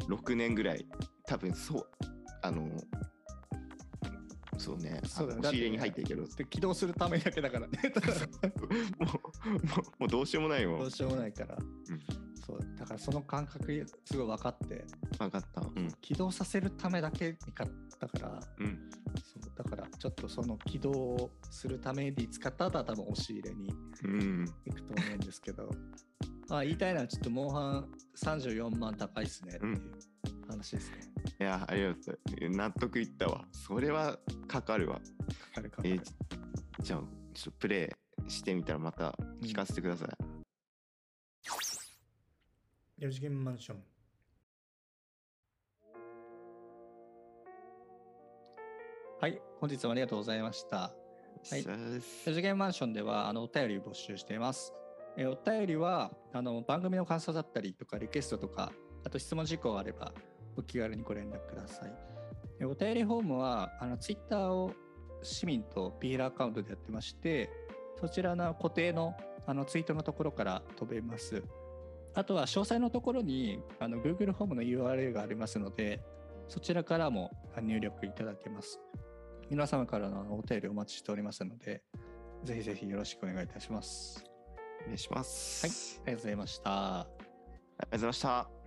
[0.09, 0.87] う6年ぐらい。
[1.26, 1.88] 多分そう
[2.42, 2.68] あの
[4.62, 5.01] そうね。
[5.05, 6.07] そうだよあの押し入れに入ってる。
[6.07, 7.79] けどで起動するためだけだからね。
[8.98, 10.79] もうもうもうどうしようもないもん。
[10.81, 11.59] どうしようもないから。
[12.46, 12.61] そう。
[12.79, 14.85] だからその感覚すごい分かって。
[15.18, 15.61] 分かった。
[15.61, 15.92] うん。
[16.01, 18.41] 起動させるためだけに買ったから。
[18.61, 18.91] うん。
[19.24, 19.53] そう。
[19.57, 23.74] だからちょっとその起動するために使った後は多分押し入れに
[24.05, 24.47] うん。
[24.64, 25.68] 行くと思うんですけど。
[26.49, 29.80] まあ言いたいのはちょっとモンハン34万高いっすねっていう
[30.62, 30.96] 話ですね。
[31.40, 32.18] いやありがとう
[32.50, 35.00] 納得いったわそれはかかるわか
[35.56, 36.02] かるかかるえー
[36.80, 37.00] じゃあ
[37.34, 37.96] ちょっとプレ
[38.26, 40.08] イしてみたらまた聞かせてください、
[43.04, 43.82] 4次元マンション。
[49.20, 50.76] はい、本日もありがとうございました。
[50.76, 54.72] はいそうです4次元マンションではあのお便りを募集しています。
[55.16, 58.72] えーお便りはあの番組の感想だったりとかリクエストとか、
[59.04, 60.12] あと質問事項あれば
[60.57, 61.92] お気軽にご連絡ください。
[62.61, 64.72] えーお便りフォームはあのツイッターを
[65.22, 67.50] 市民とピーラーアカウントでやってまして、
[68.00, 69.14] そちらの固定の
[69.46, 71.42] あのツイートのところから飛べます。
[72.14, 76.00] あとは詳細のところにあの Google ホームの URL がありますので、
[76.48, 77.30] そちらからも
[77.61, 78.80] 入力いただけます。
[79.50, 81.82] 皆様からのお便りお待ちしておりますので、
[82.44, 84.24] ぜひぜひよろしくお願いいたします。
[84.82, 85.66] お願いします。
[85.66, 87.00] はい、ありがとうございました。
[87.00, 88.61] ありがとうございました。